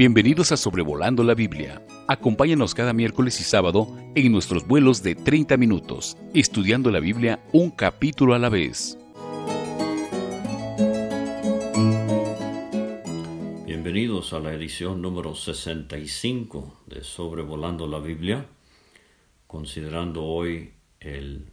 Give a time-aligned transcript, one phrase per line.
[0.00, 1.84] Bienvenidos a Sobrevolando la Biblia.
[2.08, 7.70] Acompáñanos cada miércoles y sábado en nuestros vuelos de 30 minutos, estudiando la Biblia un
[7.70, 8.96] capítulo a la vez.
[13.66, 18.46] Bienvenidos a la edición número 65 de Sobrevolando la Biblia,
[19.46, 21.52] considerando hoy el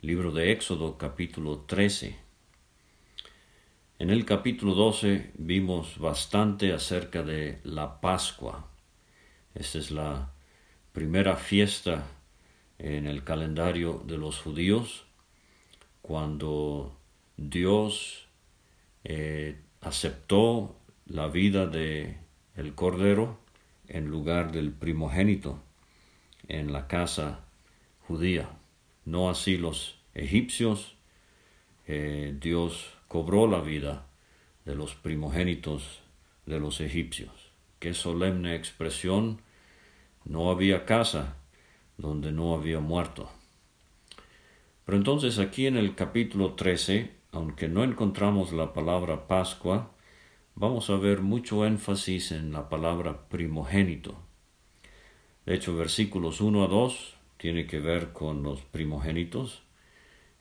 [0.00, 2.23] libro de Éxodo capítulo 13.
[4.00, 8.68] En el capítulo 12 vimos bastante acerca de la Pascua.
[9.54, 10.32] Esta es la
[10.92, 12.04] primera fiesta
[12.78, 15.04] en el calendario de los judíos
[16.02, 16.98] cuando
[17.36, 18.26] Dios
[19.04, 20.76] eh, aceptó
[21.06, 22.18] la vida de
[22.56, 23.38] el cordero
[23.86, 25.62] en lugar del primogénito
[26.48, 27.44] en la casa
[28.08, 28.50] judía.
[29.04, 30.96] No así los egipcios.
[31.86, 34.08] Eh, Dios cobró la vida
[34.64, 36.00] de los primogénitos
[36.46, 37.52] de los egipcios.
[37.78, 39.40] Qué solemne expresión.
[40.24, 41.36] No había casa
[41.96, 43.30] donde no había muerto.
[44.84, 49.92] Pero entonces aquí en el capítulo 13, aunque no encontramos la palabra Pascua,
[50.56, 54.16] vamos a ver mucho énfasis en la palabra primogénito.
[55.46, 59.63] De hecho, versículos 1 a 2 tiene que ver con los primogénitos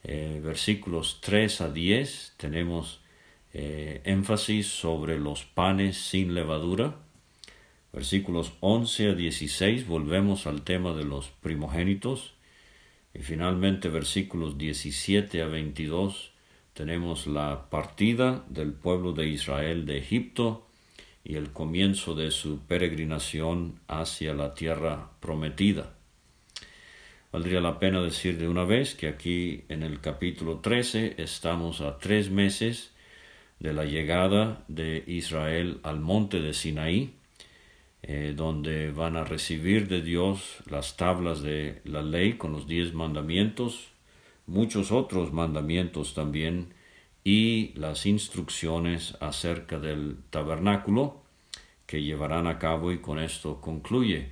[0.04, 3.00] eh, versículos 3 a 10 tenemos
[3.54, 6.96] eh, énfasis sobre los panes sin levadura.
[7.94, 12.34] Versículos 11 a 16 volvemos al tema de los primogénitos.
[13.14, 16.32] Y finalmente versículos 17 a 22
[16.74, 20.68] tenemos la partida del pueblo de Israel de Egipto
[21.24, 25.94] y el comienzo de su peregrinación hacia la tierra prometida.
[27.34, 31.98] Valdría la pena decir de una vez que aquí en el capítulo 13 estamos a
[31.98, 32.94] tres meses
[33.58, 37.16] de la llegada de Israel al monte de Sinaí,
[38.04, 42.94] eh, donde van a recibir de Dios las tablas de la ley con los diez
[42.94, 43.88] mandamientos,
[44.46, 46.76] muchos otros mandamientos también,
[47.24, 51.24] y las instrucciones acerca del tabernáculo
[51.88, 54.30] que llevarán a cabo y con esto concluye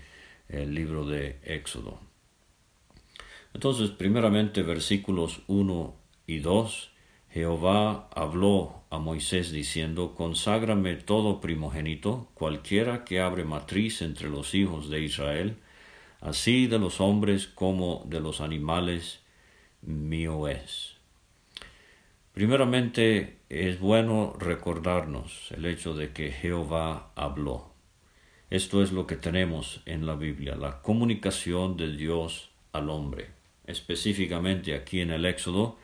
[0.49, 2.10] el libro de Éxodo.
[3.53, 5.95] Entonces, primeramente, versículos 1
[6.27, 6.91] y 2,
[7.29, 14.89] Jehová habló a Moisés diciendo, Conságrame todo primogénito, cualquiera que abre matriz entre los hijos
[14.89, 15.57] de Israel,
[16.19, 19.21] así de los hombres como de los animales,
[19.81, 20.95] mío es.
[22.33, 27.73] Primeramente, es bueno recordarnos el hecho de que Jehová habló.
[28.49, 33.40] Esto es lo que tenemos en la Biblia, la comunicación de Dios al hombre.
[33.71, 35.77] Específicamente aquí en el Éxodo,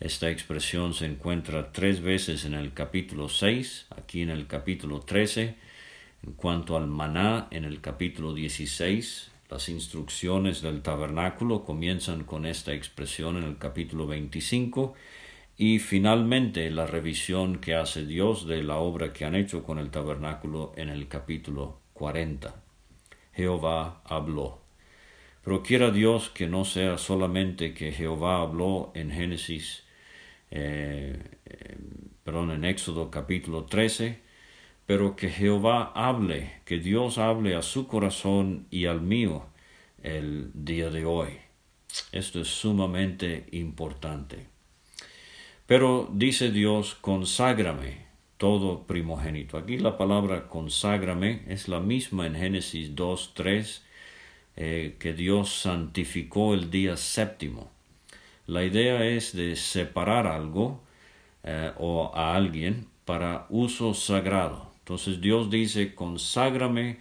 [0.00, 5.54] esta expresión se encuentra tres veces en el capítulo 6, aquí en el capítulo 13,
[6.22, 12.72] en cuanto al maná en el capítulo 16, las instrucciones del tabernáculo comienzan con esta
[12.72, 14.94] expresión en el capítulo 25
[15.58, 19.90] y finalmente la revisión que hace Dios de la obra que han hecho con el
[19.90, 22.54] tabernáculo en el capítulo 40.
[23.32, 24.67] Jehová habló.
[25.44, 29.84] Pero quiera Dios que no sea solamente que Jehová habló en Génesis,
[30.50, 31.76] eh, eh,
[32.24, 34.20] perdón, en Éxodo capítulo 13,
[34.86, 39.46] pero que Jehová hable, que Dios hable a su corazón y al mío
[40.02, 41.38] el día de hoy.
[42.12, 44.46] Esto es sumamente importante.
[45.66, 48.06] Pero dice Dios, conságrame
[48.38, 49.58] todo primogénito.
[49.58, 53.84] Aquí la palabra conságrame es la misma en Génesis 2, 3
[54.60, 57.70] eh, que Dios santificó el día séptimo.
[58.48, 60.82] La idea es de separar algo
[61.44, 64.72] eh, o a alguien para uso sagrado.
[64.80, 66.98] Entonces Dios dice, conságrame,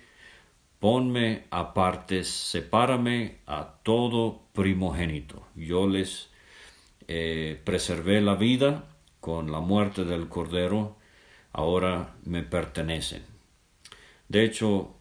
[0.80, 5.48] ponme aparte, sepárame a todo primogénito.
[5.56, 6.30] Yo les
[7.08, 8.86] eh, preservé la vida
[9.20, 10.96] con la muerte del Cordero,
[11.54, 13.24] ahora me pertenecen.
[14.28, 14.94] De hecho,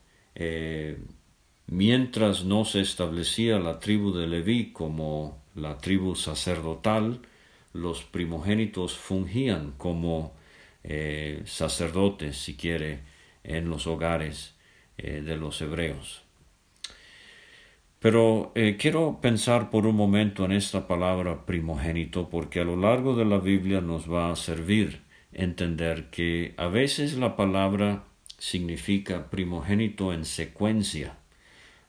[1.69, 7.21] Mientras no se establecía la tribu de Leví como la tribu sacerdotal,
[7.73, 10.33] los primogénitos fungían como
[10.85, 13.01] eh, sacerdotes, si quiere,
[13.43, 14.55] en los hogares
[14.97, 16.23] eh, de los hebreos.
[17.99, 23.17] Pero eh, quiero pensar por un momento en esta palabra primogénito porque a lo largo
[23.17, 25.03] de la Biblia nos va a servir
[25.33, 28.05] entender que a veces la palabra
[28.39, 31.17] significa primogénito en secuencia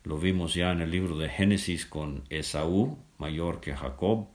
[0.08, 4.28] lo vimos ya en el libro de Génesis con Esaú, mayor que Jacob,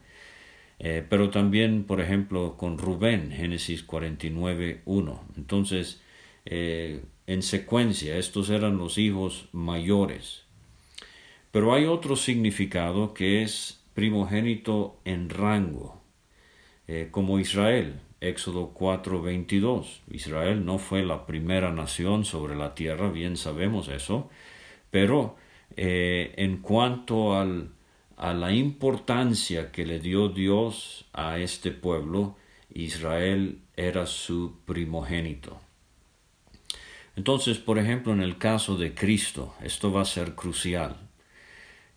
[0.79, 5.25] eh, pero también, por ejemplo, con Rubén, Génesis 49, 1.
[5.37, 6.03] Entonces,
[6.45, 8.17] eh, en secuencia.
[8.17, 10.45] Estos eran los hijos mayores.
[11.51, 16.03] Pero hay otro significado que es primogénito en rango,
[16.89, 18.01] eh, como Israel.
[18.21, 20.03] Éxodo 4:22.
[20.11, 24.31] Israel no fue la primera nación sobre la tierra, bien sabemos eso,
[24.91, 25.37] pero
[25.77, 27.71] eh, en cuanto al,
[28.17, 32.37] a la importancia que le dio Dios a este pueblo,
[32.73, 35.61] Israel era su primogénito.
[37.17, 40.97] Entonces, por ejemplo, en el caso de Cristo, esto va a ser crucial.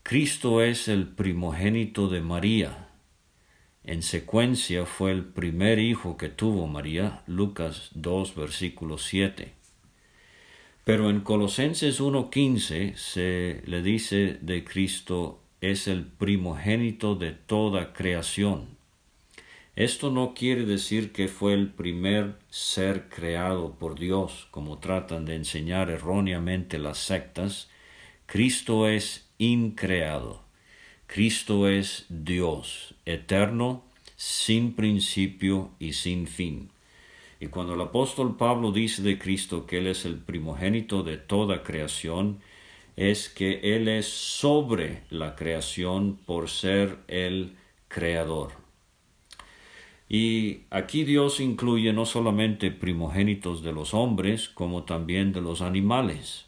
[0.04, 2.86] Cristo es el primogénito de María,
[3.88, 9.54] en secuencia fue el primer hijo que tuvo María, Lucas 2, versículo 7.
[10.86, 18.78] Pero en Colosenses 1.15 se le dice de Cristo es el primogénito de toda creación.
[19.76, 25.34] Esto no quiere decir que fue el primer ser creado por Dios, como tratan de
[25.34, 27.68] enseñar erróneamente las sectas.
[28.28, 30.44] Cristo es increado.
[31.08, 33.84] Cristo es Dios, eterno,
[34.18, 36.70] sin principio y sin fin.
[37.40, 41.64] Y cuando el apóstol Pablo dice de Cristo que Él es el primogénito de toda
[41.64, 42.40] creación,
[42.96, 47.56] es que Él es sobre la creación por ser el
[47.88, 48.54] creador.
[50.08, 56.46] Y aquí Dios incluye no solamente primogénitos de los hombres, como también de los animales,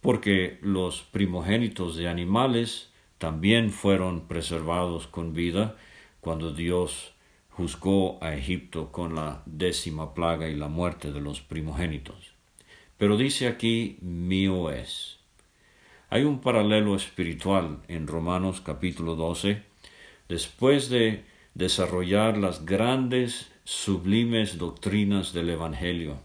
[0.00, 5.76] porque los primogénitos de animales también fueron preservados con vida
[6.20, 7.13] cuando Dios
[7.56, 12.34] juzgó a Egipto con la décima plaga y la muerte de los primogénitos.
[12.98, 15.18] Pero dice aquí mío es.
[16.10, 19.62] Hay un paralelo espiritual en Romanos capítulo 12.
[20.28, 21.24] Después de
[21.54, 26.18] desarrollar las grandes, sublimes doctrinas del Evangelio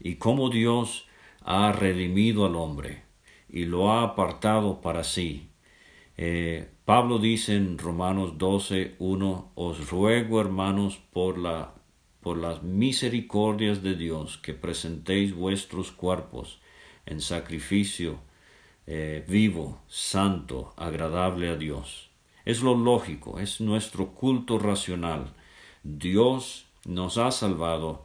[0.00, 1.06] y cómo Dios
[1.42, 3.02] ha redimido al hombre
[3.48, 5.48] y lo ha apartado para sí
[6.20, 11.74] eh, Pablo dice en Romanos 12, 1, os ruego hermanos por, la,
[12.20, 16.60] por las misericordias de Dios que presentéis vuestros cuerpos
[17.06, 18.18] en sacrificio
[18.88, 22.10] eh, vivo, santo, agradable a Dios.
[22.44, 25.34] Es lo lógico, es nuestro culto racional.
[25.84, 28.04] Dios nos ha salvado.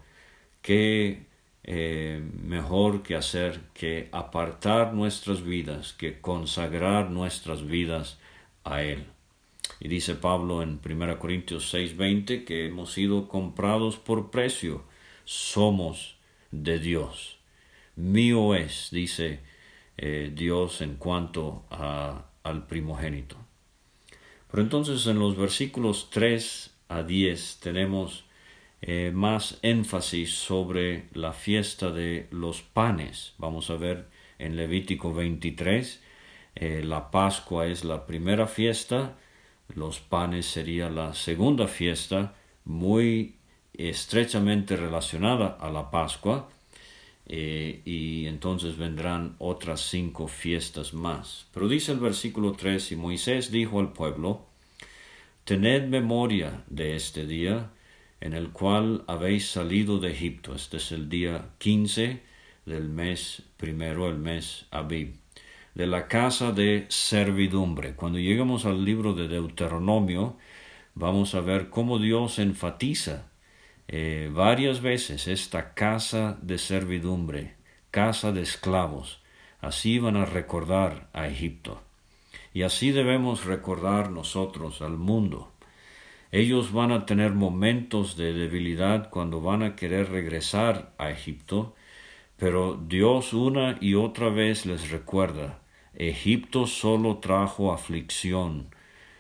[1.64, 8.20] Eh, mejor que hacer que apartar nuestras vidas, que consagrar nuestras vidas
[8.64, 9.06] a Él.
[9.80, 14.84] Y dice Pablo en 1 Corintios 6:20 que hemos sido comprados por precio,
[15.26, 16.18] somos
[16.52, 17.38] de Dios.
[17.96, 19.40] Mío es, dice
[19.98, 23.38] eh, Dios en cuanto a, al primogénito.
[24.52, 28.26] Pero entonces en los versículos 3 a 10 tenemos
[28.86, 33.34] eh, más énfasis sobre la fiesta de los panes.
[33.38, 34.08] Vamos a ver
[34.40, 36.04] en Levítico 23,
[36.56, 39.16] eh, la Pascua es la primera fiesta,
[39.74, 42.36] los panes sería la segunda fiesta,
[42.66, 43.36] muy
[43.74, 46.50] estrechamente relacionada a la Pascua,
[47.26, 51.48] eh, y entonces vendrán otras cinco fiestas más.
[51.54, 54.46] Pero dice el versículo 3, y Moisés dijo al pueblo,
[55.46, 57.70] Tened memoria de este día,
[58.24, 60.56] en el cual habéis salido de Egipto.
[60.56, 62.22] Este es el día quince
[62.66, 65.18] del mes primero, el mes Abib,
[65.76, 67.96] de la casa de servidumbre.
[67.96, 70.38] Cuando lleguemos al libro de Deuteronomio,
[70.96, 73.28] vamos a ver cómo Dios enfatiza
[73.90, 77.56] eh, varias veces esta casa de servidumbre,
[77.92, 79.22] casa de esclavos.
[79.60, 81.82] Así van a recordar a Egipto.
[82.54, 85.52] Y así debemos recordar nosotros al mundo.
[86.34, 91.76] Ellos van a tener momentos de debilidad cuando van a querer regresar a Egipto,
[92.38, 95.60] pero Dios una y otra vez les recuerda,
[95.94, 98.74] Egipto solo trajo aflicción,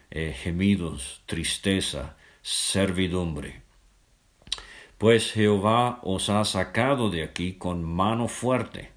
[0.09, 3.61] eh, gemidos, tristeza, servidumbre.
[4.97, 8.89] Pues Jehová os ha sacado de aquí con mano fuerte.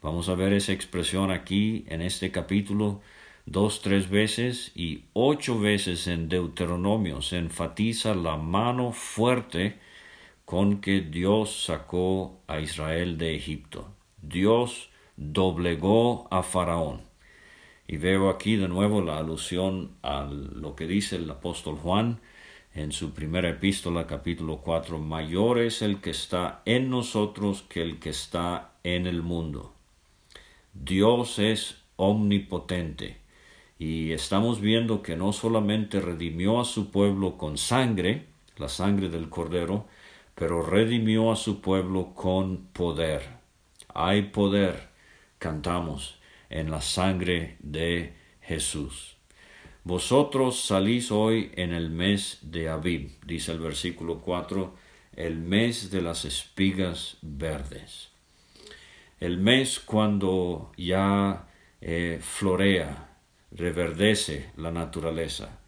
[0.00, 3.02] Vamos a ver esa expresión aquí en este capítulo
[3.46, 9.78] dos, tres veces y ocho veces en Deuteronomio se enfatiza la mano fuerte
[10.44, 13.88] con que Dios sacó a Israel de Egipto.
[14.20, 17.02] Dios doblegó a Faraón.
[17.86, 22.20] Y veo aquí de nuevo la alusión a lo que dice el apóstol Juan
[22.74, 27.98] en su primera epístola capítulo 4, mayor es el que está en nosotros que el
[27.98, 29.74] que está en el mundo.
[30.72, 33.21] Dios es omnipotente
[33.82, 39.28] y estamos viendo que no solamente redimió a su pueblo con sangre, la sangre del
[39.28, 39.88] cordero,
[40.36, 43.22] pero redimió a su pueblo con poder.
[43.92, 44.90] Hay poder,
[45.40, 49.16] cantamos, en la sangre de Jesús.
[49.82, 54.76] Vosotros salís hoy en el mes de Abib, dice el versículo 4,
[55.16, 58.10] el mes de las espigas verdes.
[59.18, 61.48] El mes cuando ya
[61.80, 63.08] eh, florea,
[63.54, 65.60] reverdece la naturaleza.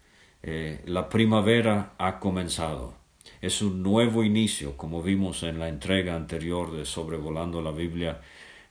[0.43, 2.95] Eh, la primavera ha comenzado.
[3.41, 8.21] Es un nuevo inicio, como vimos en la entrega anterior de Sobrevolando la Biblia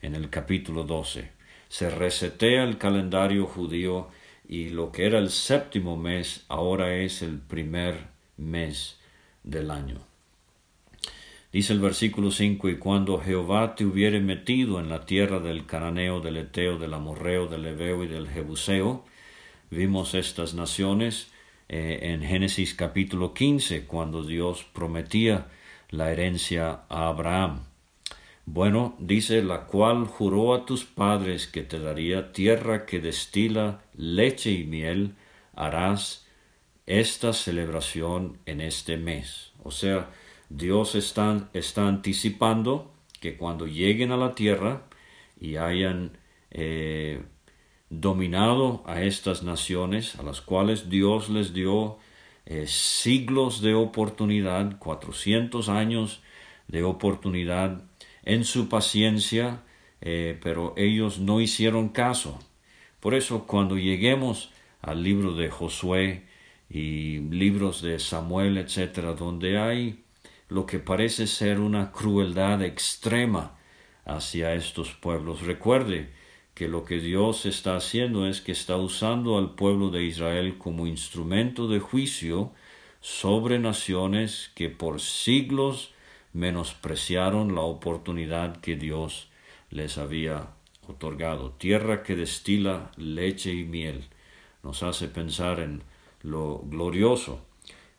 [0.02, 1.30] en el capítulo 12.
[1.68, 4.08] Se resetea el calendario judío
[4.48, 9.00] y lo que era el séptimo mes ahora es el primer mes
[9.42, 10.13] del año.
[11.54, 16.20] Dice el versículo 5, y cuando Jehová te hubiere metido en la tierra del cananeo,
[16.20, 19.04] del eteo, del amorreo, del ebeo y del jebuseo,
[19.70, 21.30] vimos estas naciones
[21.68, 25.46] eh, en Génesis capítulo 15, cuando Dios prometía
[25.90, 27.60] la herencia a Abraham.
[28.46, 34.50] Bueno, dice, la cual juró a tus padres que te daría tierra que destila leche
[34.50, 35.14] y miel,
[35.54, 36.26] harás
[36.86, 39.52] esta celebración en este mes.
[39.62, 40.10] O sea,
[40.48, 44.82] Dios está, anticipando que cuando lleguen a la tierra
[45.40, 46.18] y hayan
[46.50, 47.22] eh,
[47.88, 51.98] dominado a estas naciones, a las cuales Dios les dio
[52.46, 56.22] eh, siglos de oportunidad, cuatrocientos años
[56.68, 57.82] de oportunidad
[58.22, 59.62] en su paciencia,
[60.00, 62.38] eh, pero ellos no hicieron caso.
[63.00, 64.50] Por eso cuando lleguemos
[64.82, 66.24] al libro de Josué
[66.68, 70.03] y libros de Samuel, etcétera, donde hay
[70.48, 73.56] lo que parece ser una crueldad extrema
[74.04, 75.42] hacia estos pueblos.
[75.42, 76.10] Recuerde
[76.54, 80.86] que lo que Dios está haciendo es que está usando al pueblo de Israel como
[80.86, 82.52] instrumento de juicio
[83.00, 85.92] sobre naciones que por siglos
[86.32, 89.28] menospreciaron la oportunidad que Dios
[89.70, 90.48] les había
[90.86, 91.52] otorgado.
[91.52, 94.04] Tierra que destila leche y miel
[94.62, 95.82] nos hace pensar en
[96.22, 97.40] lo glorioso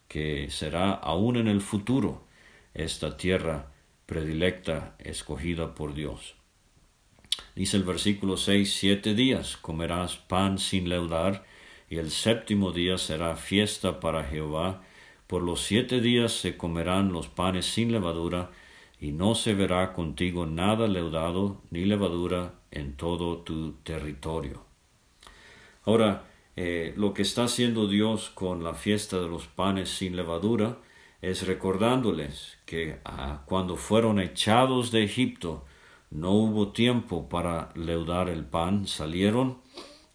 [0.08, 2.25] que será aún en el futuro
[2.75, 3.72] esta tierra
[4.05, 6.36] predilecta escogida por Dios.
[7.55, 11.46] Dice el versículo 6, siete días comerás pan sin leudar,
[11.89, 14.84] y el séptimo día será fiesta para Jehová,
[15.27, 18.51] por los siete días se comerán los panes sin levadura,
[19.00, 24.63] y no se verá contigo nada leudado ni levadura en todo tu territorio.
[25.84, 30.77] Ahora, eh, lo que está haciendo Dios con la fiesta de los panes sin levadura
[31.32, 35.65] es recordándoles que ah, cuando fueron echados de Egipto
[36.12, 39.58] no hubo tiempo para leudar el pan, salieron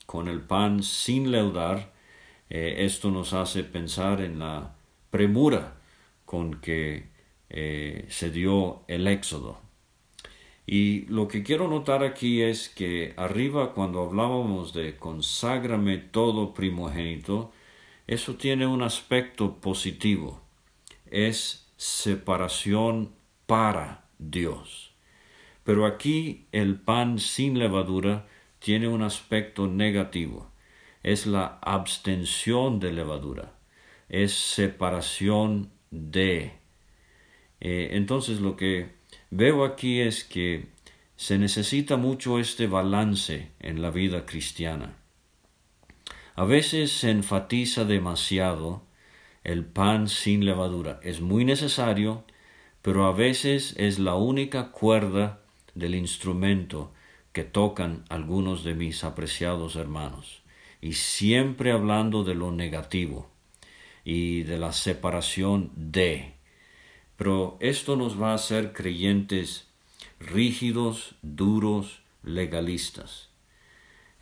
[0.06, 1.92] con el pan sin leudar.
[2.48, 4.76] Eh, esto nos hace pensar en la
[5.10, 5.74] premura
[6.24, 7.08] con que
[7.48, 9.58] eh, se dio el éxodo.
[10.64, 17.50] Y lo que quiero notar aquí es que arriba cuando hablábamos de conságrame todo primogénito,
[18.06, 20.39] eso tiene un aspecto positivo.
[21.10, 23.12] Es separación
[23.46, 24.94] para Dios.
[25.64, 28.26] Pero aquí el pan sin levadura
[28.58, 30.50] tiene un aspecto negativo.
[31.02, 33.60] Es la abstención de levadura
[34.10, 36.52] es separación de.
[37.60, 38.90] Eh, entonces lo que
[39.30, 40.66] veo aquí es que
[41.16, 44.96] se necesita mucho este balance en la vida cristiana.
[46.34, 48.82] A veces se enfatiza demasiado
[49.44, 51.00] el pan sin levadura.
[51.02, 52.25] Es muy necesario,
[52.82, 55.40] pero a veces es la única cuerda
[55.75, 56.92] del instrumento
[57.32, 60.42] que tocan algunos de mis apreciados hermanos,
[60.80, 63.30] y siempre hablando de lo negativo
[64.04, 66.32] y de la separación de.
[67.16, 69.68] Pero esto nos va a hacer creyentes
[70.18, 73.28] rígidos, duros, legalistas.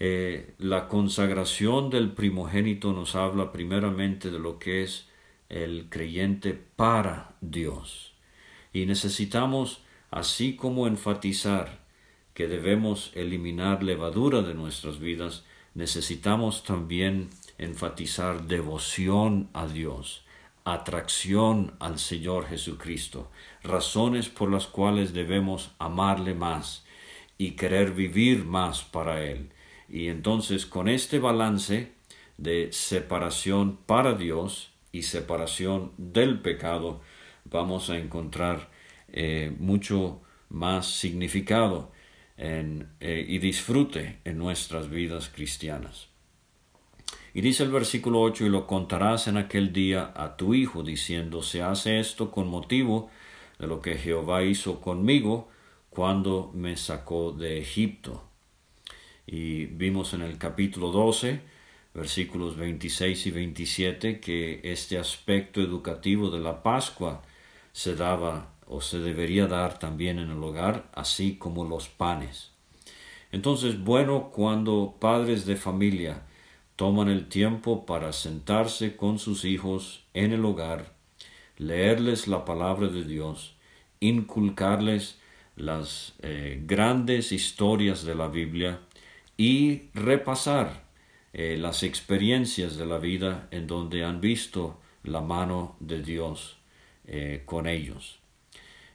[0.01, 5.08] Eh, la consagración del primogénito nos habla primeramente de lo que es
[5.49, 8.15] el creyente para Dios.
[8.73, 11.81] Y necesitamos, así como enfatizar
[12.35, 20.25] que debemos eliminar levadura de nuestras vidas, necesitamos también enfatizar devoción a Dios,
[20.65, 23.31] atracción al Señor Jesucristo,
[23.63, 26.85] razones por las cuales debemos amarle más
[27.39, 29.51] y querer vivir más para Él.
[29.89, 31.93] Y entonces con este balance
[32.37, 37.01] de separación para Dios y separación del pecado,
[37.45, 38.69] vamos a encontrar
[39.13, 41.93] eh, mucho más significado
[42.37, 46.09] en, eh, y disfrute en nuestras vidas cristianas.
[47.33, 51.43] Y dice el versículo 8, y lo contarás en aquel día a tu hijo, diciendo,
[51.43, 53.11] se hace esto con motivo
[53.59, 55.49] de lo que Jehová hizo conmigo
[55.91, 58.25] cuando me sacó de Egipto.
[59.27, 61.58] Y vimos en el capítulo 12,
[61.99, 67.23] versículos 26 y 27, que este aspecto educativo de la Pascua
[67.73, 72.53] se daba o se debería dar también en el hogar, así como los panes.
[73.33, 76.23] Entonces, bueno, cuando padres de familia
[76.77, 80.95] toman el tiempo para sentarse con sus hijos en el hogar,
[81.57, 83.55] leerles la palabra de Dios,
[84.01, 85.19] inculcarles
[85.57, 88.81] las eh, grandes historias de la Biblia
[89.37, 90.88] y repasar
[91.33, 96.59] eh, las experiencias de la vida en donde han visto la mano de Dios
[97.07, 98.21] eh, con ellos.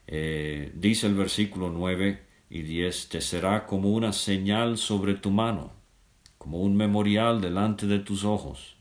[0.07, 5.71] dice el versículo 9 y 10, te será como una señal sobre tu mano,
[6.37, 8.73] como un memorial delante de tus ojos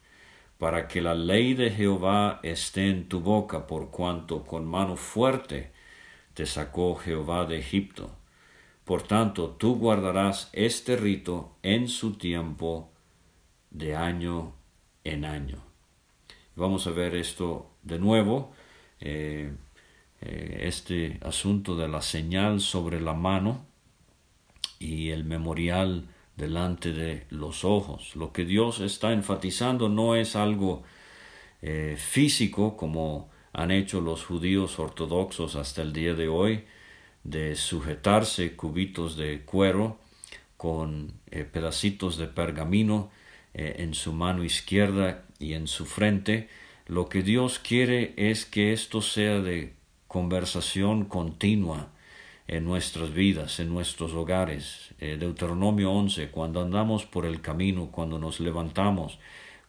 [0.63, 5.73] para que la ley de Jehová esté en tu boca, por cuanto con mano fuerte
[6.35, 8.13] te sacó Jehová de Egipto.
[8.85, 12.92] Por tanto, tú guardarás este rito en su tiempo
[13.73, 14.55] de año
[15.05, 15.59] en año.
[16.55, 18.53] Vamos a ver esto de nuevo,
[19.01, 19.53] eh,
[20.21, 23.65] eh, este asunto de la señal sobre la mano
[24.79, 28.15] y el memorial delante de los ojos.
[28.17, 30.83] Lo que Dios está enfatizando no es algo
[31.63, 36.65] eh, físico como han hecho los judíos ortodoxos hasta el día de hoy,
[37.25, 39.99] de sujetarse cubitos de cuero
[40.57, 41.13] con
[41.53, 43.11] pedacitos de pergamino
[43.55, 46.49] eh, en su mano izquierda y en su frente.
[46.87, 49.75] Lo que Dios quiere es que esto sea de
[50.09, 51.89] conversación continua,
[52.49, 54.95] en nuestras vidas, en nuestros hogares.
[54.99, 59.19] Eh, Deuteronomio 11, cuando andamos por el camino, cuando nos levantamos,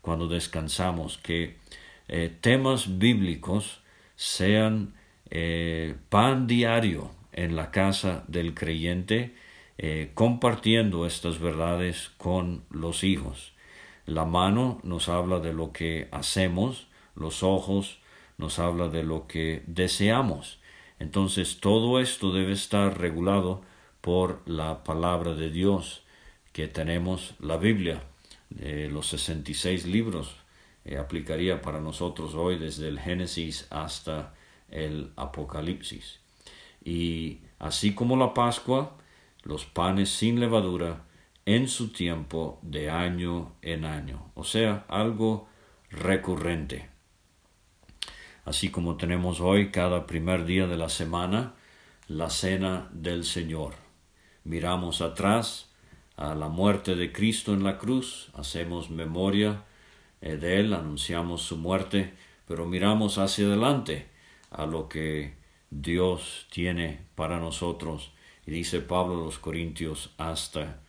[0.01, 1.57] cuando descansamos, que
[2.07, 3.81] eh, temas bíblicos
[4.15, 4.93] sean
[6.09, 9.33] pan diario en la casa del creyente,
[10.13, 13.52] compartiendo estas verdades con los hijos.
[14.05, 17.99] La mano nos habla de lo que hacemos, los ojos
[18.37, 20.59] nos habla de lo que deseamos.
[20.99, 23.61] Entonces todo esto debe estar regulado
[24.01, 26.03] por la palabra de Dios
[26.51, 28.03] que tenemos la Biblia.
[28.59, 30.35] Eh, los 66 libros
[30.85, 34.33] eh, aplicaría para nosotros hoy desde el Génesis hasta
[34.69, 36.19] el Apocalipsis.
[36.83, 38.97] Y así como la Pascua,
[39.43, 41.05] los panes sin levadura
[41.45, 45.47] en su tiempo de año en año, o sea, algo
[45.89, 46.93] recurrente
[48.45, 51.53] así como tenemos hoy cada primer día de la semana
[52.07, 53.75] la cena del Señor.
[54.43, 55.71] Miramos atrás
[56.17, 59.63] a la muerte de Cristo en la cruz, hacemos memoria
[60.21, 62.13] eh, de Él, anunciamos su muerte,
[62.47, 64.07] pero miramos hacia adelante
[64.51, 65.35] a lo que
[65.69, 68.11] Dios tiene para nosotros.
[68.45, 70.81] Y dice Pablo a los Corintios, hasta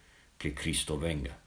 [0.45, 1.39] que Cristo venga.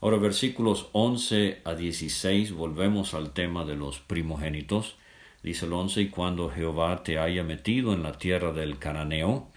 [0.00, 4.96] Ahora versículos 11 a 16, volvemos al tema de los primogénitos.
[5.42, 9.48] Dice el once, y cuando Jehová te haya metido en la tierra del cananeo,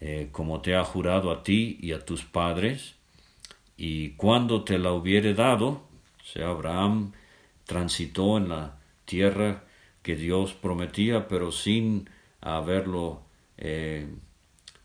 [0.00, 2.96] eh, como te ha jurado a ti y a tus padres,
[3.76, 5.82] y cuando te la hubiere dado,
[6.24, 7.12] sea, Abraham
[7.64, 9.62] transitó en la tierra
[10.02, 13.22] que Dios prometía, pero sin haberlo
[13.56, 14.08] eh,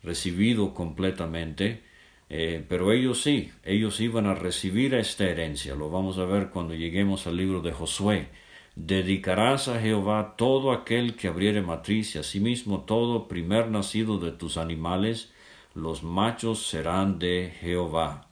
[0.04, 1.84] recibido completamente,
[2.30, 5.76] eh, pero ellos sí, ellos iban a recibir esta herencia.
[5.76, 8.30] Lo vamos a ver cuando lleguemos al libro de Josué
[8.76, 14.58] dedicarás a Jehová todo aquel que abriere matriz y asimismo todo primer nacido de tus
[14.58, 15.32] animales,
[15.74, 18.28] los machos serán de Jehová.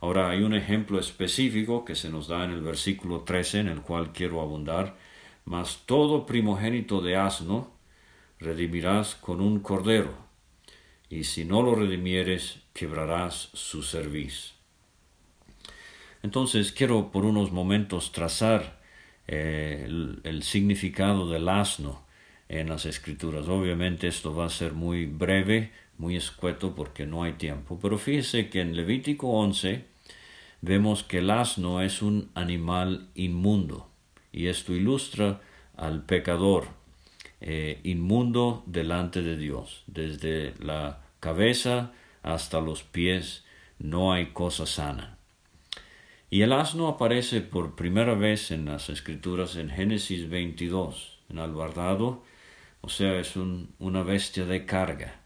[0.00, 3.80] Ahora hay un ejemplo específico que se nos da en el versículo 13 en el
[3.80, 4.94] cual quiero abundar,
[5.46, 7.70] mas todo primogénito de asno
[8.38, 10.12] redimirás con un cordero,
[11.08, 14.52] y si no lo redimieres, quebrarás su cerviz.
[16.22, 18.80] Entonces quiero por unos momentos trazar
[19.28, 19.86] eh,
[20.24, 22.02] el, significado del asno
[22.48, 23.48] en las escrituras.
[23.48, 28.48] Obviamente esto va a ser muy breve, muy escueto porque no hay tiempo, pero fíjese
[28.50, 29.84] que en Levítico 11
[30.62, 33.88] vemos que el asno es un animal inmundo
[34.32, 35.40] y esto ilustra
[35.76, 36.68] al pecador
[37.40, 39.84] eh, inmundo delante de Dios.
[39.86, 43.44] Desde la cabeza hasta los pies
[43.78, 45.18] no hay cosa sana.
[46.28, 52.24] Y el asno aparece por primera vez en las escrituras en Génesis 22, en albardado,
[52.80, 55.20] o sea, es una bestia de carga.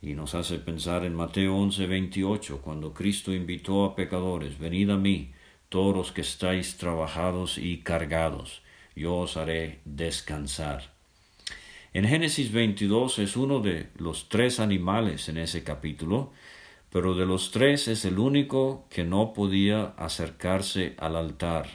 [0.00, 4.96] Y nos hace pensar en Mateo 11, 28, cuando Cristo invitó a pecadores, venid a
[4.96, 5.32] mí,
[5.68, 8.62] todos los que estáis trabajados y cargados,
[8.94, 10.97] yo os haré descansar.
[11.98, 16.30] En Génesis 22 es uno de los tres animales en ese capítulo,
[16.92, 21.66] pero de los tres es el único que no podía acercarse al altar,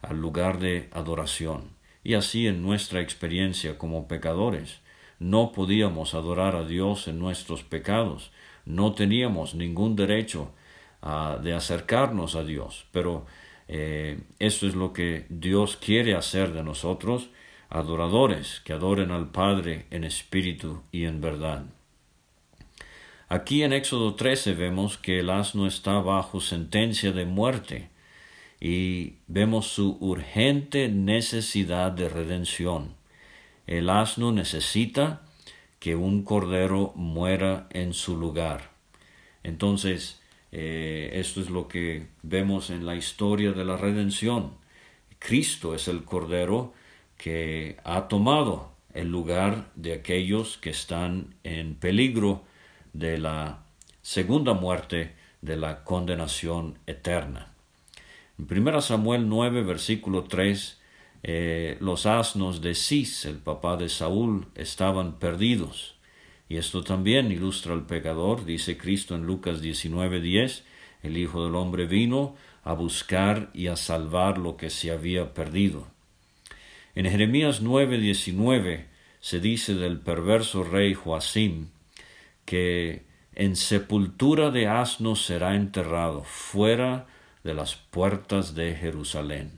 [0.00, 1.70] al lugar de adoración.
[2.02, 4.80] Y así en nuestra experiencia como pecadores,
[5.20, 8.32] no podíamos adorar a Dios en nuestros pecados,
[8.64, 10.50] no teníamos ningún derecho
[11.00, 13.24] ah, de acercarnos a Dios, pero
[13.68, 17.30] eh, esto es lo que Dios quiere hacer de nosotros,
[17.72, 21.64] adoradores que adoren al Padre en espíritu y en verdad.
[23.30, 27.88] Aquí en Éxodo 13 vemos que el asno está bajo sentencia de muerte
[28.60, 32.94] y vemos su urgente necesidad de redención.
[33.66, 35.22] El asno necesita
[35.78, 38.72] que un cordero muera en su lugar.
[39.42, 40.20] Entonces,
[40.52, 44.52] eh, esto es lo que vemos en la historia de la redención.
[45.18, 46.74] Cristo es el cordero
[47.22, 52.42] que ha tomado el lugar de aquellos que están en peligro
[52.94, 53.62] de la
[54.02, 57.52] segunda muerte de la condenación eterna.
[58.40, 60.80] En 1 Samuel 9, versículo 3,
[61.22, 65.94] eh, los asnos de Cis, el papá de Saúl, estaban perdidos.
[66.48, 70.64] Y esto también ilustra al pecador, dice Cristo en Lucas 19:10,
[71.04, 75.91] el Hijo del Hombre vino a buscar y a salvar lo que se había perdido.
[76.94, 78.86] En Jeremías 9:19
[79.20, 81.68] se dice del perverso rey Joacim
[82.44, 87.06] que en sepultura de asnos será enterrado fuera
[87.44, 89.52] de las puertas de Jerusalén.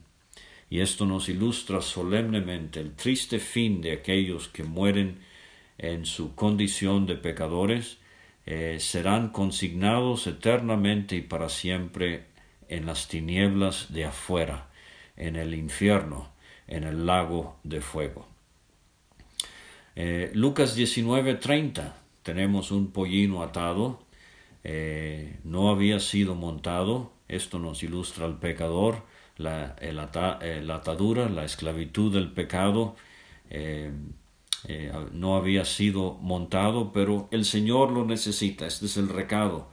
[0.69, 5.19] Y esto nos ilustra solemnemente el triste fin de aquellos que mueren
[5.77, 7.97] en su condición de pecadores,
[8.45, 12.25] eh, serán consignados eternamente y para siempre
[12.69, 14.69] en las tinieblas de afuera,
[15.17, 16.34] en el infierno,
[16.67, 18.27] en el lago de fuego.
[19.95, 24.03] Eh, Lucas 19:30 tenemos un pollino atado,
[24.63, 29.03] eh, no había sido montado, esto nos ilustra al pecador,
[29.37, 32.95] la, la atadura, la esclavitud del pecado,
[33.49, 33.91] eh,
[35.11, 38.65] no había sido montado, pero el Señor lo necesita.
[38.65, 39.69] Este es el recado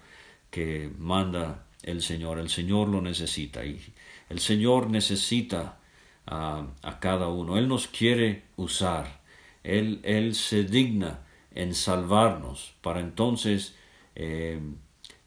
[0.50, 2.38] que manda el Señor.
[2.38, 3.80] El Señor lo necesita y
[4.28, 5.78] el Señor necesita
[6.26, 6.66] a,
[7.00, 7.58] cada uno.
[7.58, 9.20] Él nos quiere usar.
[9.64, 11.20] Él, él se digna
[11.54, 13.76] en salvarnos para entonces
[14.14, 14.60] eh,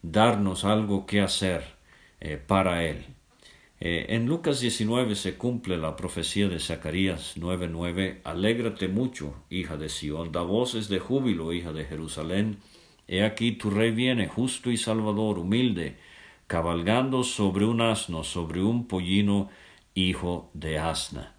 [0.01, 1.63] darnos algo que hacer
[2.19, 3.05] eh, para Él.
[3.79, 9.89] Eh, en Lucas 19 se cumple la profecía de Zacarías 9:9, Alégrate mucho, hija de
[9.89, 12.57] Sión, da voces de júbilo, hija de Jerusalén.
[13.07, 15.97] He aquí tu rey viene, justo y salvador, humilde,
[16.47, 19.49] cabalgando sobre un asno, sobre un pollino,
[19.95, 21.35] hijo de asna.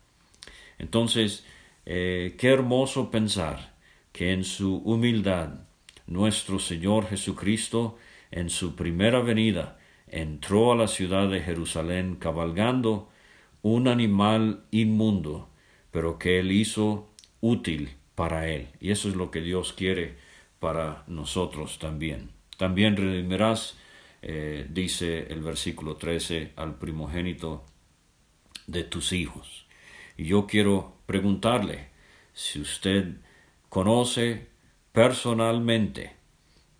[0.79, 1.45] Entonces,
[1.85, 3.75] eh, qué hermoso pensar
[4.13, 5.61] que en su humildad
[6.07, 7.99] nuestro Señor Jesucristo,
[8.31, 13.09] en su primera venida, entró a la ciudad de Jerusalén cabalgando
[13.63, 15.49] un animal inmundo,
[15.91, 18.69] pero que él hizo útil para él.
[18.81, 20.17] Y eso es lo que Dios quiere
[20.61, 22.31] para nosotros también.
[22.57, 23.77] También redimirás,
[24.23, 27.65] eh, dice el versículo 13, al primogénito
[28.67, 29.67] de tus hijos.
[30.17, 31.89] Y yo quiero preguntarle
[32.33, 33.17] si usted
[33.69, 34.49] conoce
[34.93, 36.17] personalmente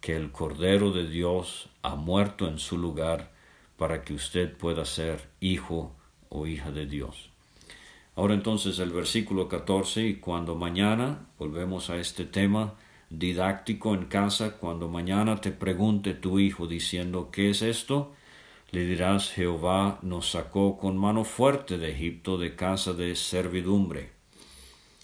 [0.01, 3.33] que el Cordero de Dios ha muerto en su lugar
[3.77, 5.95] para que usted pueda ser hijo
[6.29, 7.31] o hija de Dios.
[8.15, 12.75] Ahora entonces el versículo 14, y cuando mañana, volvemos a este tema
[13.11, 18.15] didáctico en casa, cuando mañana te pregunte tu hijo diciendo, ¿qué es esto?
[18.73, 24.11] Le dirás, Jehová nos sacó con mano fuerte de Egipto de casa de servidumbre.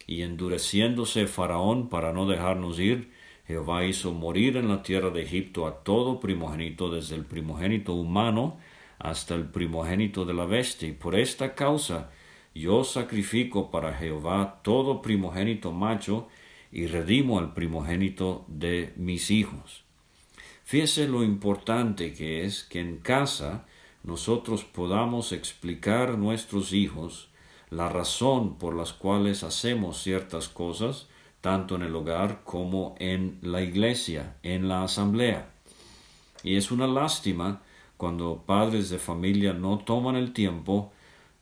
[0.06, 3.12] Y endureciéndose Faraón para no dejarnos ir,
[3.46, 8.58] Jehová hizo morir en la tierra de Egipto a todo primogénito, desde el primogénito humano
[8.98, 12.10] hasta el primogénito de la bestia, y por esta causa
[12.54, 16.28] yo sacrifico para Jehová todo primogénito macho,
[16.72, 19.81] y redimo al primogénito de mis hijos.
[20.64, 23.66] Fíjese lo importante que es que en casa
[24.04, 27.28] nosotros podamos explicar a nuestros hijos
[27.70, 31.08] la razón por las cuales hacemos ciertas cosas,
[31.40, 35.50] tanto en el hogar como en la iglesia, en la asamblea.
[36.42, 37.62] Y es una lástima
[37.96, 40.92] cuando padres de familia no toman el tiempo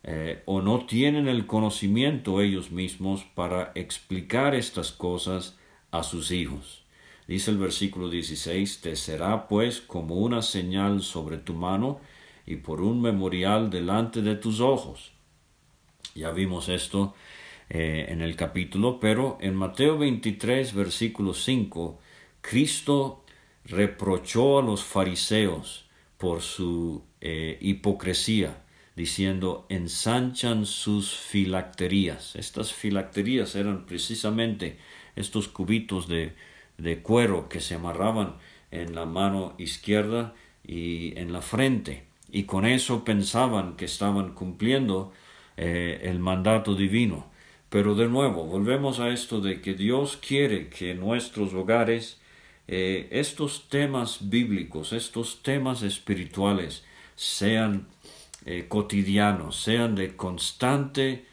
[0.02, 5.56] eh, o no tienen el conocimiento ellos mismos para explicar estas cosas
[5.90, 6.85] a sus hijos.
[7.30, 12.00] Dice el versículo 16, te será pues como una señal sobre tu mano
[12.44, 15.12] y por un memorial delante de tus ojos.
[16.16, 17.14] Ya vimos esto
[17.68, 22.00] eh, en el capítulo, pero en Mateo 23, versículo 5,
[22.40, 23.24] Cristo
[23.64, 25.84] reprochó a los fariseos
[26.18, 28.64] por su eh, hipocresía,
[28.96, 32.34] diciendo, ensanchan sus filacterías.
[32.34, 34.78] Estas filacterías eran precisamente
[35.14, 36.34] estos cubitos de,
[36.80, 38.36] de cuero que se amarraban
[38.70, 45.12] en la mano izquierda y en la frente, y con eso pensaban que estaban cumpliendo
[45.56, 47.26] eh, el mandato divino.
[47.68, 52.20] Pero de nuevo, volvemos a esto de que Dios quiere que en nuestros hogares
[52.68, 57.88] eh, estos temas bíblicos, estos temas espirituales sean
[58.46, 61.26] eh, cotidianos, sean de constante,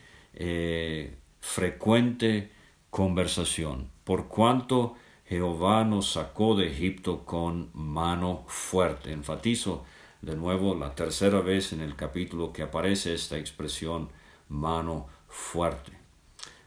[1.40, 2.52] frecuente
[2.92, 3.90] conversación.
[4.04, 4.96] Por cuanto
[5.28, 9.12] Jehová nos sacó de Egipto con mano fuerte.
[9.12, 9.84] Enfatizo
[10.22, 14.10] de nuevo la tercera vez en el capítulo que aparece esta expresión
[14.48, 15.92] mano fuerte.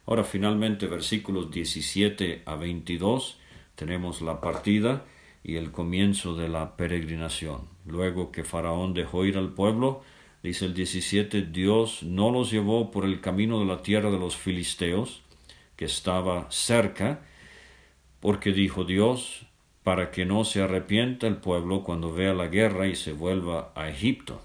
[0.07, 3.39] Ahora finalmente versículos 17 a 22
[3.77, 5.05] tenemos la partida
[5.43, 7.63] y el comienzo de la peregrinación.
[7.87, 10.03] Luego que Faraón dejó ir al pueblo,
[10.43, 14.37] dice el 17, Dios no los llevó por el camino de la tierra de los
[14.37, 15.23] filisteos,
[15.77, 17.23] que estaba cerca,
[18.21, 19.47] porque dijo Dios,
[19.83, 23.89] para que no se arrepienta el pueblo cuando vea la guerra y se vuelva a
[23.89, 24.41] Egipto.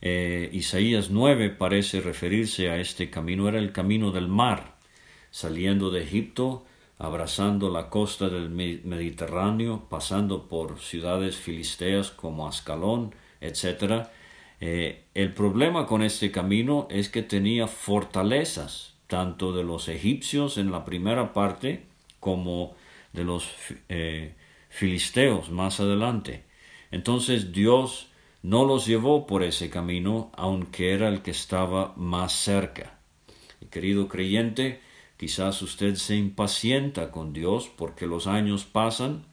[0.00, 4.76] Eh, Isaías 9 parece referirse a este camino, era el camino del mar,
[5.30, 6.64] saliendo de Egipto,
[6.98, 14.06] abrazando la costa del Mediterráneo, pasando por ciudades filisteas como Ascalón, etc.
[14.60, 20.70] Eh, el problema con este camino es que tenía fortalezas, tanto de los egipcios en
[20.70, 21.84] la primera parte,
[22.26, 22.74] como
[23.12, 23.48] de los
[23.88, 24.34] eh,
[24.68, 26.42] filisteos más adelante.
[26.90, 28.08] Entonces Dios
[28.42, 32.98] no los llevó por ese camino, aunque era el que estaba más cerca.
[33.70, 34.80] querido creyente,
[35.16, 39.24] quizás usted se impacienta con Dios porque los años pasan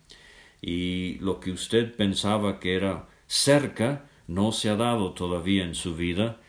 [0.61, 5.95] y lo que usted pensaba que era cerca no se ha dado todavía en su
[5.95, 6.39] vida,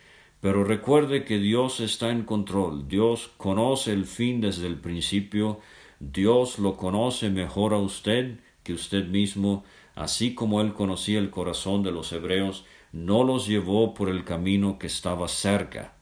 [0.43, 5.61] pero recuerde que Dios está en control, Dios conoce el fin desde el principio,
[6.13, 9.65] Dios lo conoce mejor a usted que usted mismo,
[9.95, 14.79] así como él conocía el corazón de los hebreos, no los llevó por el camino
[14.79, 15.95] que estaba cerca,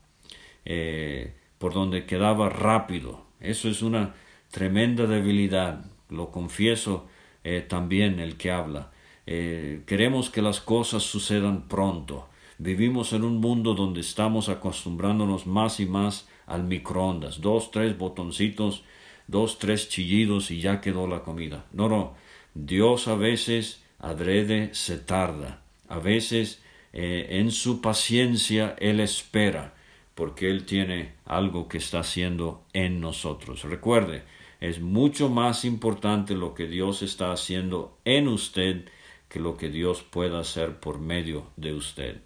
[0.64, 3.26] eh, por donde quedaba rápido.
[3.40, 4.14] Eso es una
[4.50, 7.06] tremenda debilidad, lo confieso
[7.44, 8.90] eh, también el que habla.
[9.26, 12.28] Eh, queremos que las cosas sucedan pronto.
[12.58, 18.84] Vivimos en un mundo donde estamos acostumbrándonos más y más al microondas, dos, tres botoncitos
[19.26, 21.66] dos, tres chillidos y ya quedó la comida.
[21.72, 22.14] No, no.
[22.54, 25.62] Dios a veces adrede se tarda.
[25.88, 29.74] A veces eh, en su paciencia Él espera
[30.14, 33.64] porque Él tiene algo que está haciendo en nosotros.
[33.64, 34.24] Recuerde,
[34.60, 38.84] es mucho más importante lo que Dios está haciendo en usted
[39.28, 42.20] que lo que Dios pueda hacer por medio de usted.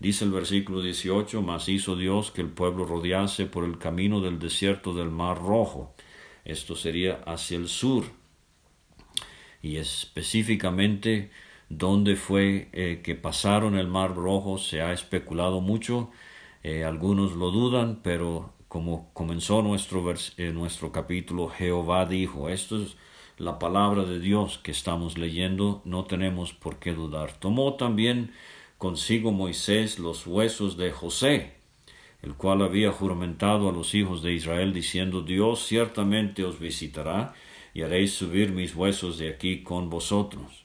[0.00, 4.38] Dice el versículo 18, mas hizo Dios que el pueblo rodease por el camino del
[4.38, 5.94] desierto del mar rojo
[6.48, 8.04] esto sería hacia el sur.
[9.62, 11.30] Y específicamente
[11.68, 16.10] dónde fue eh, que pasaron el Mar Rojo se ha especulado mucho.
[16.62, 20.04] Eh, algunos lo dudan, pero como comenzó nuestro,
[20.36, 22.96] eh, nuestro capítulo, Jehová dijo, esto es
[23.36, 27.32] la palabra de Dios que estamos leyendo, no tenemos por qué dudar.
[27.38, 28.32] Tomó también
[28.78, 31.57] consigo Moisés los huesos de José,
[32.22, 37.34] el cual había juramentado a los hijos de Israel, diciendo, Dios ciertamente os visitará,
[37.74, 40.64] y haréis subir mis huesos de aquí con vosotros.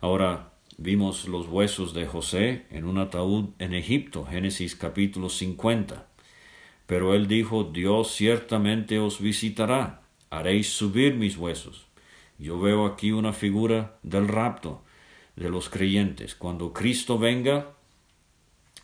[0.00, 6.06] Ahora vimos los huesos de José en un ataúd en Egipto, Génesis capítulo 50.
[6.86, 11.86] Pero él dijo, Dios ciertamente os visitará, haréis subir mis huesos.
[12.38, 14.82] Yo veo aquí una figura del rapto
[15.36, 16.34] de los creyentes.
[16.34, 17.75] Cuando Cristo venga,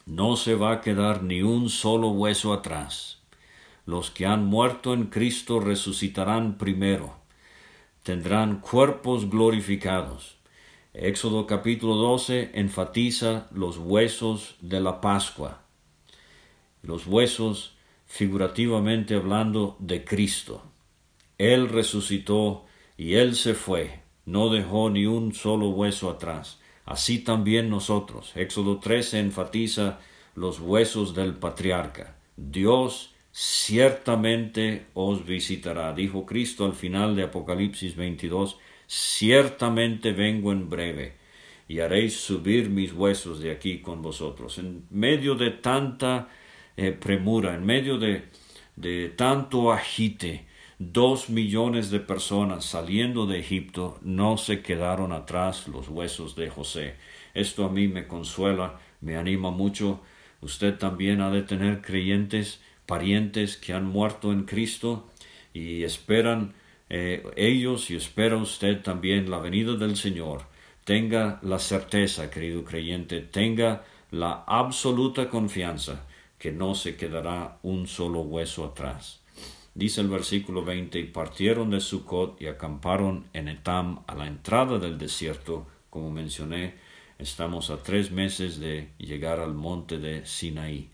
[0.06, 3.20] no se va a quedar ni un solo hueso atrás.
[3.86, 7.14] Los que han muerto en Cristo resucitarán primero,
[8.02, 10.36] tendrán cuerpos glorificados.
[10.94, 15.62] Éxodo capítulo 12 enfatiza los huesos de la Pascua.
[16.82, 17.74] Los huesos,
[18.06, 20.62] figurativamente hablando, de Cristo.
[21.38, 26.61] Él resucitó y Él se fue, no dejó ni un solo hueso atrás
[26.92, 28.32] así también nosotros.
[28.36, 30.00] Éxodo 13 enfatiza
[30.34, 32.16] los huesos del patriarca.
[32.36, 35.92] Dios ciertamente os visitará.
[35.92, 41.16] Dijo Cristo al final de Apocalipsis 22, ciertamente vengo en breve
[41.68, 44.58] y haréis subir mis huesos de aquí con vosotros.
[44.58, 46.28] En medio de tanta
[46.76, 48.24] eh, premura, en medio de
[48.76, 50.46] de tanto agite,
[50.90, 56.96] dos millones de personas saliendo de Egipto, no se quedaron atrás los huesos de José.
[57.34, 60.00] Esto a mí me consuela, me anima mucho.
[60.40, 65.08] Usted también ha de tener creyentes, parientes que han muerto en Cristo
[65.54, 66.54] y esperan
[66.88, 70.42] eh, ellos y espera usted también la venida del Señor.
[70.84, 76.06] Tenga la certeza, querido creyente, tenga la absoluta confianza
[76.38, 79.21] que no se quedará un solo hueso atrás.
[79.74, 84.78] Dice el versículo 20, y partieron de Sucot y acamparon en Etam a la entrada
[84.78, 86.74] del desierto, como mencioné,
[87.18, 90.90] estamos a tres meses de llegar al monte de Sinaí.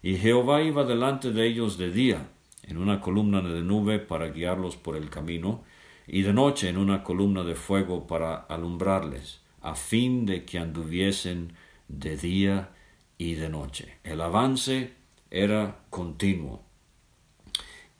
[0.00, 2.28] Y Jehová iba delante de ellos de día,
[2.62, 5.64] en una columna de nube para guiarlos por el camino,
[6.06, 11.54] y de noche en una columna de fuego para alumbrarles, a fin de que anduviesen
[11.88, 12.70] de día
[13.18, 13.98] y de noche.
[14.04, 14.92] El avance
[15.30, 16.69] era continuo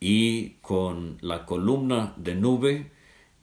[0.03, 2.91] y con la columna de nube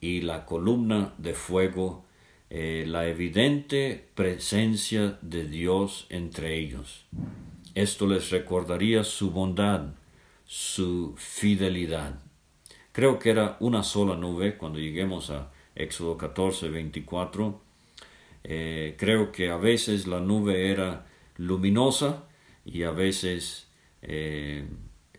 [0.00, 2.04] y la columna de fuego,
[2.50, 7.06] eh, la evidente presencia de Dios entre ellos.
[7.76, 9.94] Esto les recordaría su bondad,
[10.46, 12.18] su fidelidad.
[12.90, 17.60] Creo que era una sola nube cuando lleguemos a Éxodo 14, 24.
[18.42, 22.24] Eh, creo que a veces la nube era luminosa
[22.64, 23.68] y a veces
[24.02, 24.66] eh,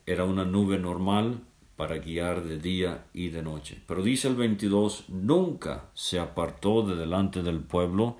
[0.10, 1.40] era una nube normal
[1.76, 3.80] para guiar de día y de noche.
[3.86, 8.18] Pero dice el 22, nunca se apartó de delante del pueblo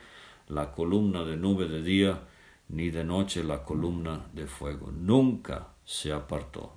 [0.50, 2.22] la columna de nube de día,
[2.68, 4.92] ni de noche la columna de fuego.
[4.92, 6.74] Nunca se apartó.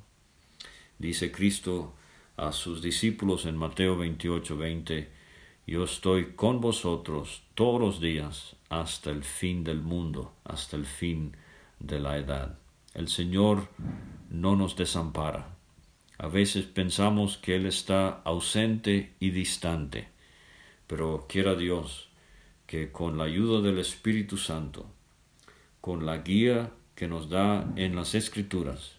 [0.98, 1.92] Dice Cristo
[2.38, 5.12] a sus discípulos en Mateo 28, 20,
[5.66, 11.36] Yo estoy con vosotros todos los días hasta el fin del mundo, hasta el fin
[11.80, 12.58] de la edad.
[12.94, 13.68] El Señor
[14.32, 15.46] no nos desampara.
[16.16, 20.08] A veces pensamos que Él está ausente y distante,
[20.86, 22.08] pero quiera Dios
[22.66, 24.86] que con la ayuda del Espíritu Santo,
[25.82, 28.92] con la guía que nos da en las Escrituras,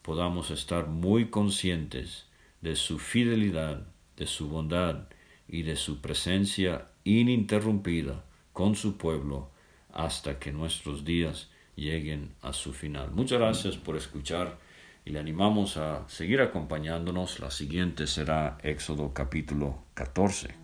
[0.00, 2.24] podamos estar muy conscientes
[2.62, 5.08] de su fidelidad, de su bondad
[5.46, 9.50] y de su presencia ininterrumpida con su pueblo
[9.92, 13.10] hasta que nuestros días lleguen a su final.
[13.10, 14.69] Muchas gracias por escuchar
[15.04, 17.40] y le animamos a seguir acompañándonos.
[17.40, 20.54] La siguiente será Éxodo capítulo 14.